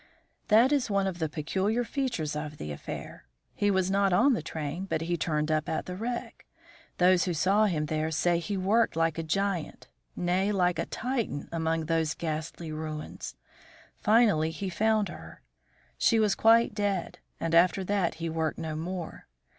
[0.47, 3.25] "That is one of the peculiar features of the affair.
[3.53, 6.47] He was not on the train, but he turned up at the wreck.
[6.97, 10.87] Those who saw him there say that he worked like a giant, nay, like a
[10.87, 13.35] Titan, amongst those ghastly ruins.
[13.99, 15.43] Finally he found her.
[15.99, 17.19] She was quite dead.
[17.39, 19.27] After that he worked no more.